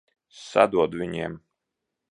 [0.45, 1.39] Sadod viņiem!